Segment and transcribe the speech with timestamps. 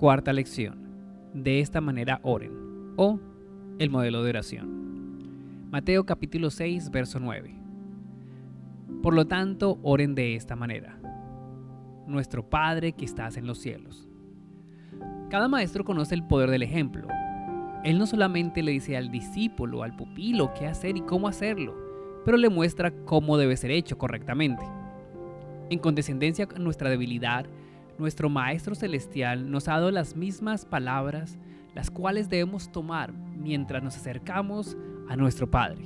[0.00, 0.78] Cuarta lección.
[1.34, 2.94] De esta manera oren.
[2.96, 3.20] O
[3.78, 5.68] el modelo de oración.
[5.70, 7.54] Mateo capítulo 6, verso 9.
[9.02, 10.98] Por lo tanto, oren de esta manera.
[12.06, 14.08] Nuestro Padre que estás en los cielos.
[15.28, 17.06] Cada maestro conoce el poder del ejemplo.
[17.84, 21.76] Él no solamente le dice al discípulo, al pupilo, qué hacer y cómo hacerlo,
[22.24, 24.64] pero le muestra cómo debe ser hecho correctamente.
[25.68, 27.44] En condescendencia con nuestra debilidad,
[28.00, 31.38] nuestro Maestro Celestial nos ha dado las mismas palabras,
[31.74, 34.76] las cuales debemos tomar mientras nos acercamos
[35.08, 35.84] a nuestro Padre.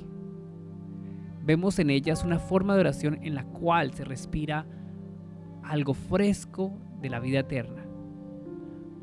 [1.43, 4.65] Vemos en ellas una forma de oración en la cual se respira
[5.61, 7.85] algo fresco de la vida eterna.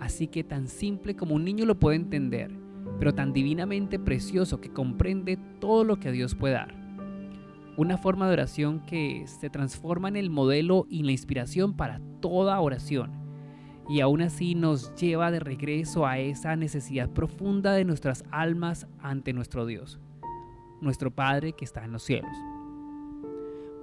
[0.00, 2.50] Así que tan simple como un niño lo puede entender,
[2.98, 6.81] pero tan divinamente precioso que comprende todo lo que Dios puede dar.
[7.76, 12.60] Una forma de oración que se transforma en el modelo y la inspiración para toda
[12.60, 13.12] oración.
[13.88, 19.32] Y aún así nos lleva de regreso a esa necesidad profunda de nuestras almas ante
[19.32, 19.98] nuestro Dios,
[20.80, 22.30] nuestro Padre que está en los cielos.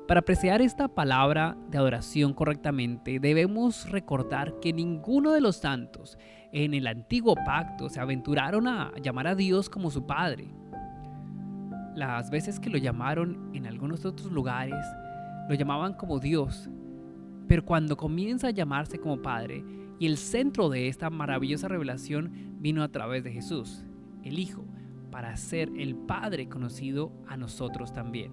[0.10, 6.18] Para apreciar esta palabra de adoración correctamente, debemos recordar que ninguno de los santos
[6.52, 10.48] en el antiguo pacto se aventuraron a llamar a Dios como su Padre.
[12.00, 14.86] Las veces que lo llamaron en algunos otros lugares,
[15.50, 16.70] lo llamaban como Dios,
[17.46, 19.66] pero cuando comienza a llamarse como Padre,
[20.00, 23.84] y el centro de esta maravillosa revelación vino a través de Jesús,
[24.24, 24.64] el Hijo,
[25.12, 28.32] para ser el Padre conocido a nosotros también.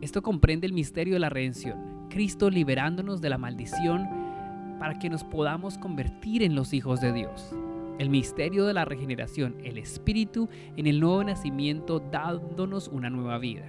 [0.00, 4.08] Esto comprende el misterio de la redención, Cristo liberándonos de la maldición
[4.78, 7.56] para que nos podamos convertir en los hijos de Dios.
[7.98, 13.64] El misterio de la regeneración, el Espíritu en el nuevo nacimiento dándonos una nueva vida.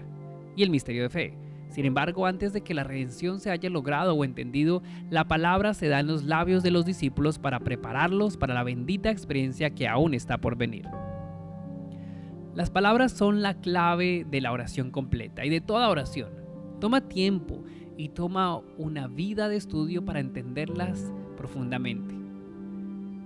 [0.55, 1.37] Y el misterio de fe,
[1.69, 5.87] sin embargo, antes de que la redención se haya logrado o entendido, la palabra se
[5.87, 10.15] da en los labios de los discípulos para prepararlos para la bendita experiencia que aún
[10.15, 10.85] está por venir.
[12.55, 16.29] Las palabras son la clave de la oración completa y de toda oración.
[16.79, 17.63] Toma tiempo
[17.97, 22.18] y toma una vida de estudio para entenderlas profundamente.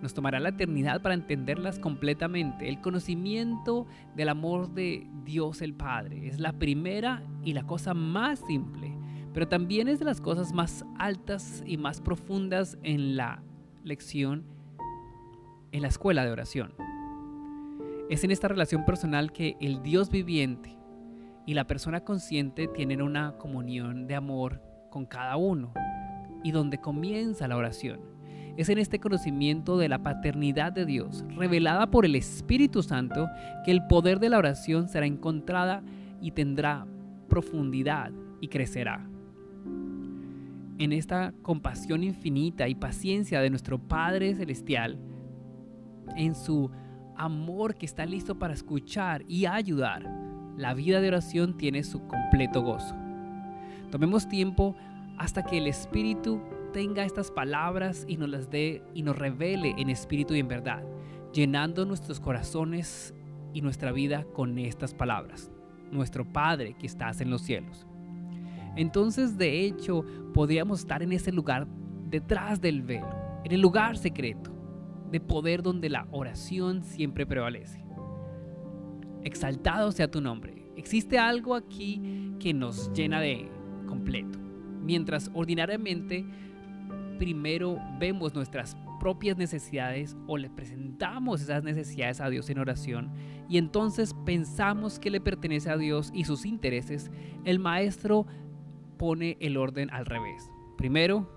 [0.04, 2.68] Nos tomará la eternidad para entenderlas completamente.
[2.68, 3.88] El conocimiento
[4.18, 8.94] del amor de Dios el Padre es la primera y la cosa más simple,
[9.34, 13.44] pero también es de las cosas más altas y más profundas en la
[13.86, 14.44] lección,
[15.72, 16.74] en la escuela de oración.
[18.10, 20.78] Es en esta relación personal que el Dios viviente
[21.46, 25.72] y la persona consciente tienen una comunión de amor con cada uno
[26.44, 28.13] y donde comienza la oración
[28.58, 33.28] es en este conocimiento de la paternidad de Dios, revelada por el Espíritu Santo,
[33.66, 35.82] que el poder de la oración será encontrada
[36.22, 36.86] y tendrá
[37.30, 39.08] profundidad y crecerá.
[40.78, 45.00] En esta compasión infinita y paciencia de nuestro Padre Celestial,
[46.16, 46.70] en su
[47.16, 50.04] amor que está listo para escuchar y ayudar,
[50.58, 52.96] la vida de oración tiene su completo gozo.
[53.90, 54.76] Tomemos tiempo
[55.18, 56.42] hasta que el Espíritu
[56.74, 60.84] tenga estas palabras y nos las dé y nos revele en espíritu y en verdad,
[61.32, 63.14] llenando nuestros corazones
[63.54, 65.50] y nuestra vida con estas palabras.
[65.92, 67.88] Nuestro Padre que estás en los cielos.
[68.76, 70.04] Entonces, de hecho,
[70.34, 71.68] podríamos estar en ese lugar
[72.10, 73.08] detrás del velo,
[73.46, 74.52] en el lugar secreto
[75.12, 77.86] de poder donde la oración siempre prevalece.
[79.24, 80.72] Exaltado sea tu nombre.
[80.76, 83.48] Existe algo aquí que nos llena de
[83.86, 84.40] completo.
[84.82, 86.26] Mientras ordinariamente
[87.18, 93.12] primero vemos nuestras propias necesidades o le presentamos esas necesidades a Dios en oración
[93.50, 97.12] y entonces pensamos que le pertenece a Dios y sus intereses,
[97.44, 98.26] el maestro
[98.98, 100.50] pone el orden al revés.
[100.78, 101.30] Primero,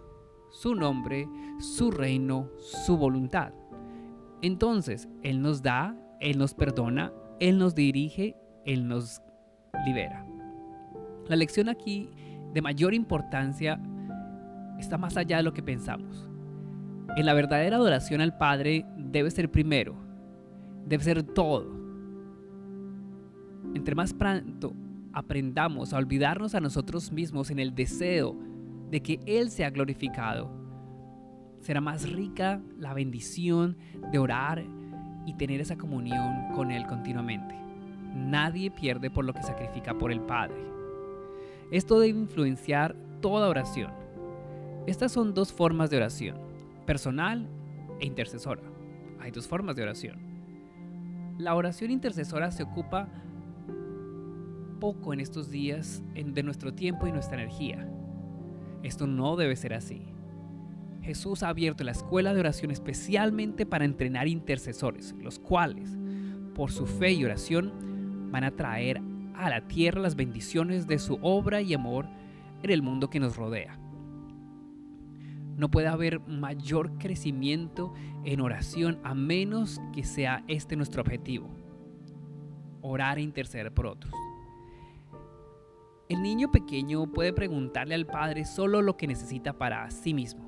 [0.50, 1.28] su nombre,
[1.58, 3.52] su reino, su voluntad.
[4.42, 9.20] Entonces, Él nos da, Él nos perdona, Él nos dirige, Él nos
[9.84, 10.26] libera.
[11.28, 12.10] La lección aquí
[12.52, 13.80] de mayor importancia
[14.78, 16.28] está más allá de lo que pensamos.
[17.16, 19.94] En la verdadera adoración al Padre debe ser primero,
[20.86, 21.74] debe ser todo.
[23.74, 24.74] Entre más pronto
[25.12, 28.36] aprendamos a olvidarnos a nosotros mismos en el deseo
[28.90, 30.50] de que Él sea glorificado,
[31.60, 33.76] será más rica la bendición
[34.12, 34.62] de orar
[35.24, 37.54] y tener esa comunión con Él continuamente.
[38.14, 40.62] Nadie pierde por lo que sacrifica por el Padre.
[41.70, 44.05] Esto debe influenciar toda oración
[44.86, 46.38] estas son dos formas de oración,
[46.86, 47.48] personal
[48.00, 48.62] e intercesora.
[49.20, 50.20] Hay dos formas de oración.
[51.38, 53.08] La oración intercesora se ocupa
[54.80, 57.88] poco en estos días de nuestro tiempo y nuestra energía.
[58.82, 60.02] Esto no debe ser así.
[61.02, 65.96] Jesús ha abierto la escuela de oración especialmente para entrenar intercesores, los cuales,
[66.54, 69.00] por su fe y oración, van a traer
[69.34, 72.06] a la tierra las bendiciones de su obra y amor
[72.62, 73.78] en el mundo que nos rodea.
[75.56, 77.94] No puede haber mayor crecimiento
[78.24, 81.48] en oración a menos que sea este nuestro objetivo.
[82.82, 84.12] Orar e interceder por otros.
[86.08, 90.46] El niño pequeño puede preguntarle al padre solo lo que necesita para sí mismo.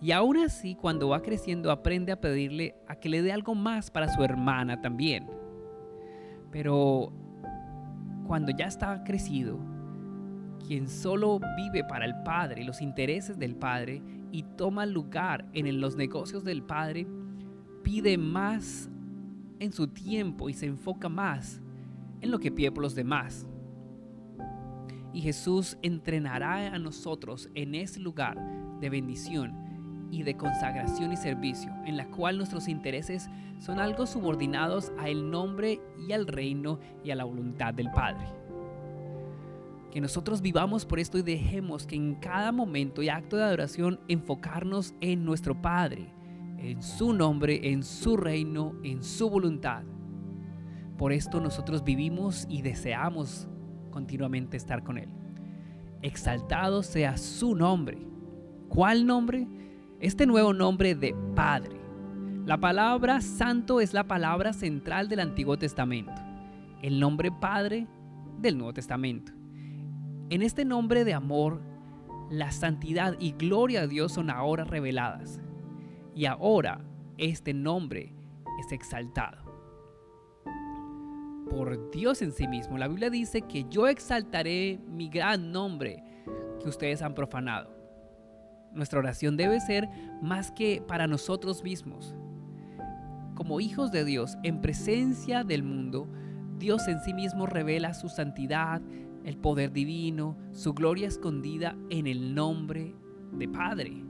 [0.00, 3.90] Y aún así, cuando va creciendo, aprende a pedirle a que le dé algo más
[3.90, 5.26] para su hermana también.
[6.50, 7.12] Pero
[8.26, 9.58] cuando ya está crecido,
[10.66, 14.02] quien solo vive para el Padre y los intereses del Padre
[14.34, 17.06] y toma lugar en los negocios del Padre,
[17.84, 18.90] pide más
[19.60, 21.62] en su tiempo y se enfoca más
[22.20, 23.46] en lo que pide por los demás.
[25.12, 28.36] Y Jesús entrenará a nosotros en ese lugar
[28.80, 33.30] de bendición y de consagración y servicio, en la cual nuestros intereses
[33.60, 38.43] son algo subordinados a el nombre y al reino y a la voluntad del Padre.
[39.94, 44.00] Que nosotros vivamos por esto y dejemos que en cada momento y acto de adoración
[44.08, 46.12] enfocarnos en nuestro Padre,
[46.58, 49.84] en su nombre, en su reino, en su voluntad.
[50.98, 53.46] Por esto nosotros vivimos y deseamos
[53.92, 55.08] continuamente estar con Él.
[56.02, 57.96] Exaltado sea su nombre.
[58.68, 59.46] ¿Cuál nombre?
[60.00, 61.80] Este nuevo nombre de Padre.
[62.44, 66.20] La palabra santo es la palabra central del Antiguo Testamento.
[66.82, 67.86] El nombre Padre
[68.40, 69.43] del Nuevo Testamento.
[70.30, 71.60] En este nombre de amor,
[72.30, 75.40] la santidad y gloria a Dios son ahora reveladas.
[76.14, 76.80] Y ahora
[77.18, 78.14] este nombre
[78.58, 79.44] es exaltado.
[81.50, 82.78] Por Dios en sí mismo.
[82.78, 86.02] La Biblia dice que yo exaltaré mi gran nombre
[86.60, 87.70] que ustedes han profanado.
[88.72, 89.88] Nuestra oración debe ser
[90.22, 92.16] más que para nosotros mismos.
[93.34, 96.08] Como hijos de Dios, en presencia del mundo,
[96.58, 98.80] Dios en sí mismo revela su santidad,
[99.24, 102.94] el poder divino, su gloria escondida en el nombre
[103.32, 104.02] de Padre.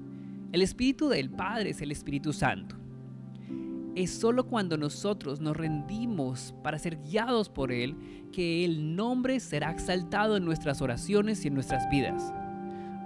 [0.53, 2.77] El Espíritu del Padre es el Espíritu Santo.
[3.95, 7.97] Es solo cuando nosotros nos rendimos para ser guiados por Él
[8.33, 12.33] que el nombre será exaltado en nuestras oraciones y en nuestras vidas.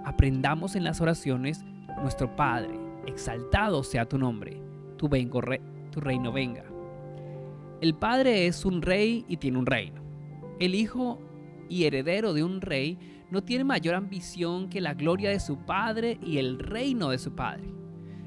[0.03, 1.63] Aprendamos en las oraciones,
[2.01, 4.59] nuestro Padre, exaltado sea tu nombre,
[4.97, 6.63] tu, tu reino venga.
[7.81, 10.01] El Padre es un rey y tiene un reino.
[10.59, 11.19] El Hijo
[11.69, 12.97] y heredero de un rey,
[13.31, 17.35] no tiene mayor ambición que la gloria de su padre y el reino de su
[17.35, 17.69] padre.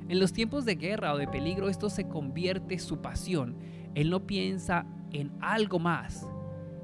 [0.09, 3.57] En los tiempos de guerra o de peligro esto se convierte su pasión.
[3.95, 6.27] Él no piensa en algo más.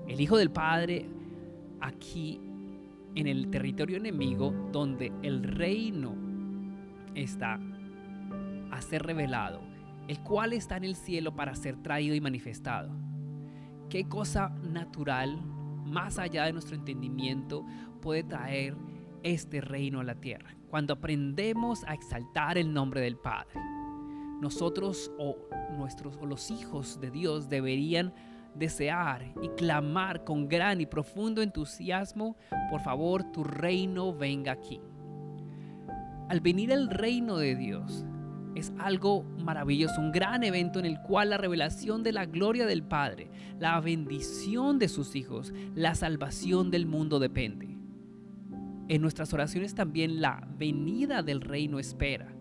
[0.06, 1.06] El Hijo del Padre
[1.80, 2.40] aquí
[3.14, 6.14] en el territorio enemigo donde el reino
[7.14, 7.60] está
[8.70, 9.60] a ser revelado,
[10.08, 12.90] el cual está en el cielo para ser traído y manifestado.
[13.88, 15.40] Qué cosa natural
[15.88, 17.64] más allá de nuestro entendimiento,
[18.00, 18.76] puede traer
[19.22, 20.54] este reino a la tierra.
[20.68, 23.54] Cuando aprendemos a exaltar el nombre del Padre,
[24.40, 25.36] nosotros o
[25.76, 28.14] nuestros o los hijos de Dios deberían
[28.54, 32.36] desear y clamar con gran y profundo entusiasmo,
[32.70, 34.80] por favor, tu reino venga aquí.
[36.28, 38.04] Al venir el reino de Dios,
[38.54, 42.82] es algo maravilloso, un gran evento en el cual la revelación de la gloria del
[42.82, 47.76] Padre, la bendición de sus hijos, la salvación del mundo depende.
[48.88, 52.32] En nuestras oraciones también la venida del reino espera.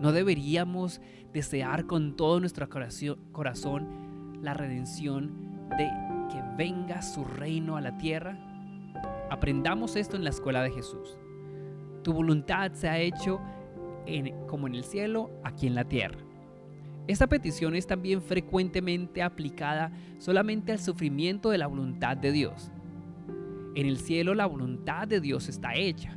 [0.00, 1.00] ¿No deberíamos
[1.32, 5.90] desear con todo nuestro corazón la redención de
[6.30, 8.36] que venga su reino a la tierra?
[9.30, 11.16] Aprendamos esto en la escuela de Jesús.
[12.02, 13.40] Tu voluntad se ha hecho
[14.46, 16.18] como en el cielo, aquí en la tierra.
[17.06, 22.70] Esta petición es también frecuentemente aplicada solamente al sufrimiento de la voluntad de Dios.
[23.74, 26.16] En el cielo la voluntad de Dios está hecha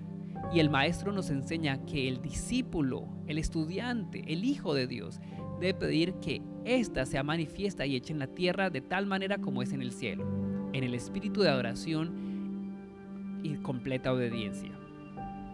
[0.53, 5.19] y el maestro nos enseña que el discípulo, el estudiante, el hijo de Dios,
[5.59, 9.61] debe pedir que ésta sea manifiesta y hecha en la tierra de tal manera como
[9.61, 10.25] es en el cielo,
[10.73, 14.82] en el espíritu de adoración y completa obediencia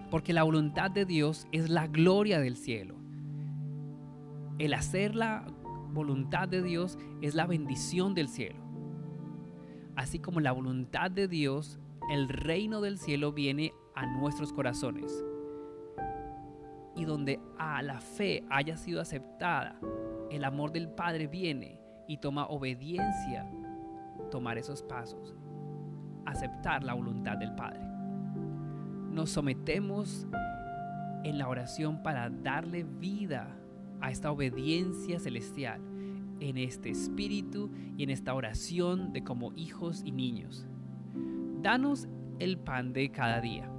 [0.09, 2.95] porque la voluntad de Dios es la gloria del cielo.
[4.57, 5.45] El hacer la
[5.91, 8.59] voluntad de Dios es la bendición del cielo.
[9.95, 11.79] Así como la voluntad de Dios,
[12.11, 15.23] el reino del cielo viene a nuestros corazones.
[16.95, 19.79] Y donde a la fe haya sido aceptada,
[20.31, 23.49] el amor del Padre viene y toma obediencia,
[24.31, 25.35] tomar esos pasos,
[26.25, 27.98] aceptar la voluntad del Padre
[29.11, 30.27] nos sometemos
[31.23, 33.55] en la oración para darle vida
[34.01, 35.81] a esta obediencia celestial,
[36.39, 40.65] en este espíritu y en esta oración de como hijos y niños.
[41.61, 42.07] Danos
[42.39, 43.69] el pan de cada día.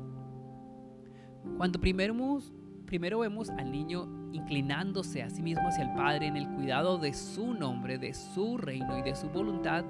[1.56, 6.98] Cuando primero, vemos al niño inclinándose a sí mismo hacia el Padre en el cuidado
[6.98, 9.84] de su nombre, de su reino y de su voluntad,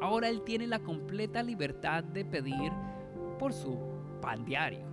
[0.00, 2.72] ahora él tiene la completa libertad de pedir
[3.38, 3.93] por su
[4.44, 4.86] diario.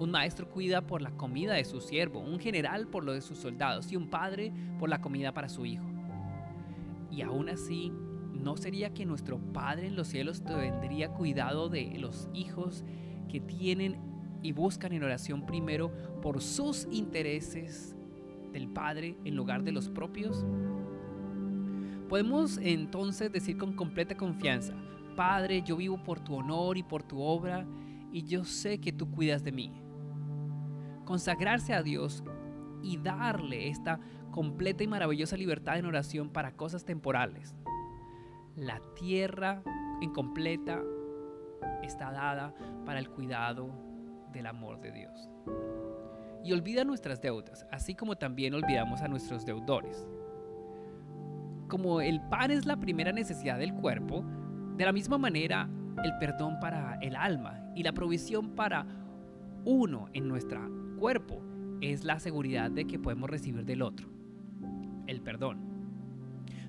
[0.00, 3.38] Un maestro cuida por la comida de su siervo, un general por lo de sus
[3.38, 5.84] soldados y un padre por la comida para su hijo.
[7.10, 7.92] Y aún así,
[8.32, 12.84] ¿no sería que nuestro Padre en los cielos tendría cuidado de los hijos
[13.28, 13.96] que tienen
[14.42, 15.90] y buscan en oración primero
[16.22, 17.96] por sus intereses
[18.52, 20.46] del Padre en lugar de los propios?
[22.08, 24.74] Podemos entonces decir con completa confianza,
[25.16, 27.66] Padre, yo vivo por tu honor y por tu obra
[28.12, 29.72] y yo sé que tú cuidas de mí
[31.08, 32.22] consagrarse a Dios
[32.82, 33.98] y darle esta
[34.30, 37.56] completa y maravillosa libertad en oración para cosas temporales.
[38.54, 39.62] La tierra
[40.02, 40.82] en completa
[41.82, 43.70] está dada para el cuidado
[44.34, 45.30] del amor de Dios.
[46.44, 50.06] Y olvida nuestras deudas, así como también olvidamos a nuestros deudores.
[51.68, 54.26] Como el pan es la primera necesidad del cuerpo,
[54.76, 55.70] de la misma manera
[56.04, 58.84] el perdón para el alma y la provisión para
[59.64, 60.68] uno en nuestra
[60.98, 61.40] cuerpo
[61.80, 64.08] es la seguridad de que podemos recibir del otro,
[65.06, 65.60] el perdón.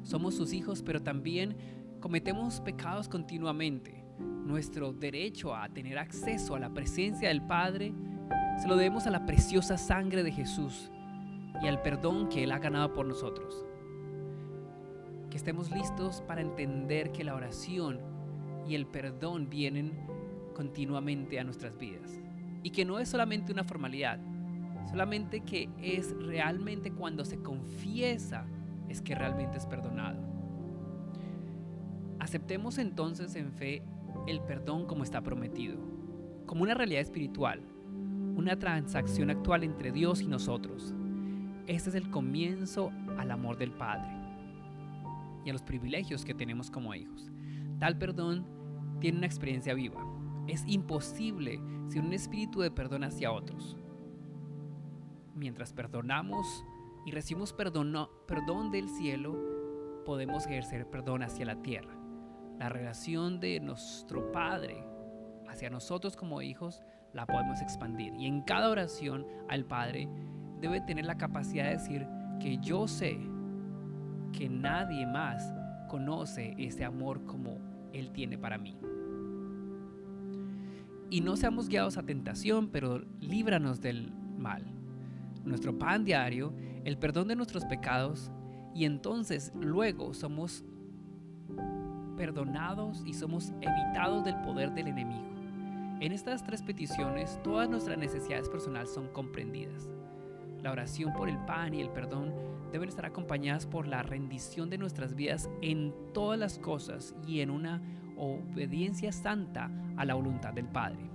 [0.04, 1.58] Somos sus hijos, pero también
[2.00, 4.06] cometemos pecados continuamente.
[4.20, 7.92] Nuestro derecho a tener acceso a la presencia del Padre
[8.62, 10.92] se lo debemos a la preciosa sangre de Jesús
[11.60, 13.66] y al perdón que Él ha ganado por nosotros.
[15.32, 18.00] Que estemos listos para entender que la oración
[18.68, 20.19] y el perdón vienen
[20.60, 22.20] continuamente a nuestras vidas
[22.64, 24.20] y que no es solamente una formalidad,
[24.92, 28.46] solamente que es realmente cuando se confiesa
[28.90, 30.20] es que realmente es perdonado.
[32.20, 33.84] Aceptemos entonces en fe
[34.28, 35.78] el perdón como está prometido,
[36.46, 37.62] como una realidad espiritual,
[38.36, 40.94] una transacción actual entre Dios y nosotros.
[41.68, 44.12] Este es el comienzo al amor del Padre
[45.46, 47.32] y a los privilegios que tenemos como hijos.
[47.80, 48.46] Tal perdón
[49.00, 50.09] tiene una experiencia viva
[50.50, 53.78] es imposible sin un espíritu de perdón hacia otros.
[55.36, 56.66] Mientras perdonamos
[57.06, 57.96] y recibimos perdón,
[58.28, 59.38] perdón del cielo,
[60.06, 61.96] podemos ejercer perdón hacia la tierra.
[62.58, 64.86] La relación de nuestro Padre
[65.48, 66.82] hacia nosotros como hijos
[67.14, 68.14] la podemos expandir.
[68.16, 70.10] Y en cada oración al Padre
[70.60, 72.08] debe tener la capacidad de decir
[72.40, 73.18] que yo sé
[74.34, 75.54] que nadie más
[75.88, 77.58] conoce ese amor como
[77.94, 78.78] Él tiene para mí
[81.10, 84.64] y no seamos guiados a tentación, pero líbranos del mal.
[85.44, 86.54] Nuestro pan diario,
[86.86, 88.32] el perdón de nuestros pecados,
[88.76, 90.64] y entonces luego somos
[92.16, 95.30] perdonados y somos evitados del poder del enemigo.
[96.02, 99.90] En estas tres peticiones, todas nuestras necesidades personales son comprendidas.
[100.62, 102.34] La oración por el pan y el perdón
[102.72, 107.50] deben estar acompañadas por la rendición de nuestras vidas en todas las cosas y en
[107.50, 107.82] una
[108.20, 111.10] obediencia santa a la voluntad del Padre.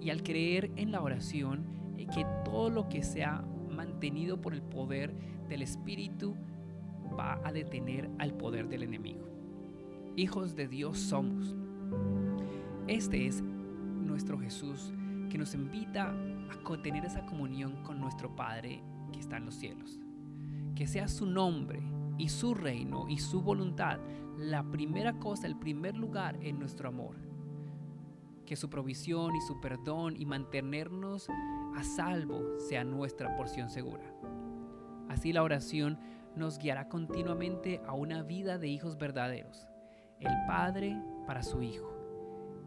[0.00, 1.64] Y al creer en la oración,
[1.96, 5.14] eh, que todo lo que sea mantenido por el poder
[5.48, 6.36] del Espíritu
[7.18, 9.26] va a detener al poder del enemigo.
[10.16, 11.56] Hijos de Dios somos.
[12.86, 14.92] Este es nuestro Jesús
[15.28, 18.82] que nos invita a tener esa comunión con nuestro Padre
[19.12, 19.98] que está en los cielos.
[20.74, 21.80] Que sea su nombre
[22.20, 23.98] y su reino y su voluntad
[24.36, 27.16] la primera cosa, el primer lugar en nuestro amor.
[28.44, 31.28] Que su provisión y su perdón y mantenernos
[31.74, 34.04] a salvo sea nuestra porción segura.
[35.08, 35.98] Así la oración
[36.36, 39.66] nos guiará continuamente a una vida de hijos verdaderos.
[40.20, 41.90] El Padre para su Hijo.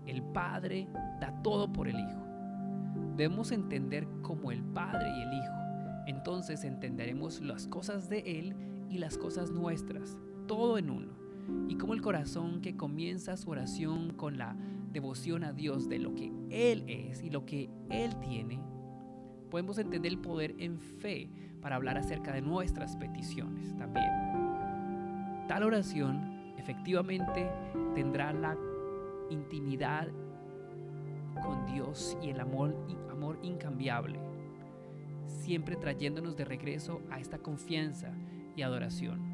[0.07, 0.87] El Padre
[1.19, 2.23] da todo por el Hijo.
[3.15, 5.53] Debemos entender como el Padre y el Hijo.
[6.07, 11.13] Entonces entenderemos las cosas de Él y las cosas nuestras, todo en uno.
[11.67, 14.55] Y como el corazón que comienza su oración con la
[14.91, 18.61] devoción a Dios de lo que Él es y lo que Él tiene,
[19.49, 21.27] podemos entender el poder en fe
[21.59, 24.11] para hablar acerca de nuestras peticiones también.
[25.47, 27.49] Tal oración efectivamente
[27.95, 28.55] tendrá la
[29.31, 30.07] intimidad
[31.41, 32.75] con Dios y el amor,
[33.11, 34.19] amor incambiable,
[35.25, 38.13] siempre trayéndonos de regreso a esta confianza
[38.55, 39.33] y adoración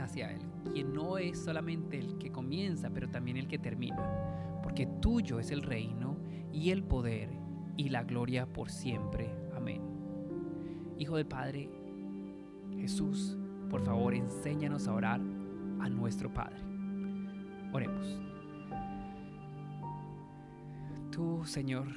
[0.00, 0.40] hacia Él,
[0.72, 5.50] quien no es solamente el que comienza, pero también el que termina, porque tuyo es
[5.50, 6.16] el reino
[6.52, 7.30] y el poder
[7.76, 9.30] y la gloria por siempre.
[9.54, 9.82] Amén.
[10.98, 11.68] Hijo del Padre,
[12.76, 13.36] Jesús,
[13.70, 15.20] por favor enséñanos a orar
[15.80, 16.62] a nuestro Padre.
[17.72, 18.20] Oremos.
[21.10, 21.88] Tú, Señor,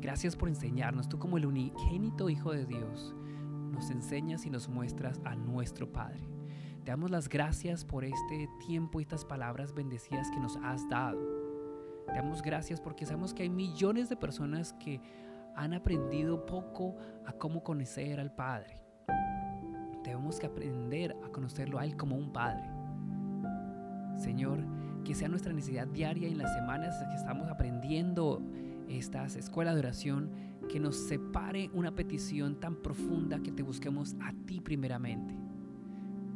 [0.00, 3.14] gracias por enseñarnos, tú como el unigénito Hijo de Dios,
[3.78, 6.28] nos enseñas y nos muestras a nuestro Padre.
[6.84, 11.20] Te damos las gracias por este tiempo y estas palabras bendecidas que nos has dado.
[12.08, 15.00] Te damos gracias porque sabemos que hay millones de personas que
[15.54, 18.82] han aprendido poco a cómo conocer al Padre.
[20.02, 22.68] Debemos que aprender a conocerlo a Él como un Padre.
[24.16, 24.58] Señor,
[25.04, 28.42] que sea nuestra necesidad diaria en las semanas que estamos aprendiendo
[28.88, 30.30] estas escuelas de oración,
[30.68, 35.34] que nos separe una petición tan profunda que te busquemos a ti primeramente.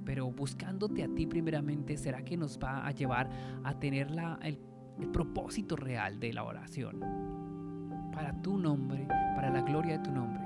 [0.05, 3.31] Pero buscándote a ti primeramente, ¿será que nos va a llevar
[3.63, 4.59] a tener la, el
[4.99, 7.01] el propósito real de la oración.
[8.13, 10.43] Para tu nombre, para la gloria de tu nombre.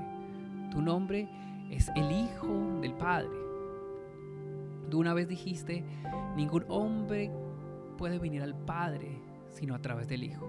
[0.71, 1.28] Tu nombre
[1.71, 3.37] es el Hijo del Padre.
[4.90, 5.85] Tú una vez dijiste,
[6.37, 7.31] ningún hombre
[7.99, 10.47] puede venir al Padre sino a través del Hijo.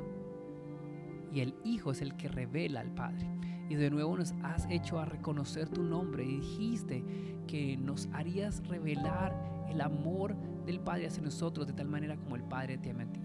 [1.33, 3.29] Y el Hijo es el que revela al Padre.
[3.69, 7.03] Y de nuevo nos has hecho a reconocer tu nombre y dijiste
[7.47, 9.35] que nos harías revelar
[9.69, 13.11] el amor del Padre hacia nosotros de tal manera como el Padre te ama a
[13.11, 13.21] ti.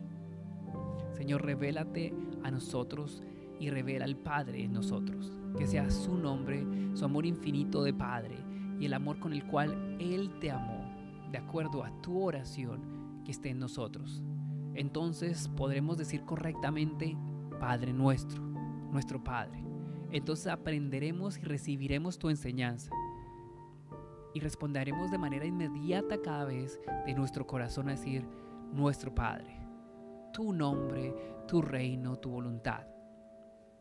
[1.12, 3.22] Señor, revélate a nosotros
[3.60, 5.32] y revela al Padre en nosotros.
[5.56, 8.36] Que sea su nombre, su amor infinito de Padre
[8.80, 10.92] y el amor con el cual Él te amó,
[11.30, 14.22] de acuerdo a tu oración que esté en nosotros.
[14.74, 17.16] Entonces podremos decir correctamente,
[17.62, 19.62] Padre nuestro, nuestro Padre.
[20.10, 22.90] Entonces aprenderemos y recibiremos tu enseñanza.
[24.34, 28.26] Y responderemos de manera inmediata cada vez de nuestro corazón a decir,
[28.72, 29.62] nuestro Padre
[30.32, 31.14] tu nombre,
[31.46, 32.86] tu reino, tu voluntad.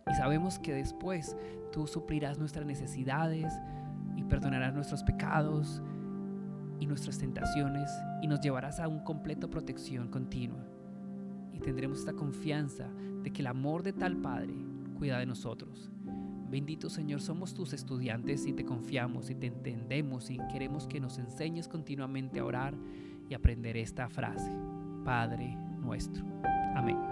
[0.10, 1.36] Y sabemos que después
[1.72, 3.54] tú suplirás nuestras necesidades
[4.16, 5.82] y perdonarás nuestros pecados
[6.80, 7.90] y nuestras tentaciones
[8.22, 10.71] y nos llevarás a un completo protección continua.
[11.54, 12.90] Y tendremos esta confianza
[13.24, 14.54] de que el amor de tal Padre
[14.98, 15.92] cuida de nosotros.
[16.50, 21.18] Bendito Señor, somos tus estudiantes y te confiamos y te entendemos y queremos que nos
[21.18, 22.76] enseñes continuamente a orar
[23.30, 24.52] y aprender esta frase.
[25.06, 26.26] Padre nuestro.
[26.76, 27.11] Amén.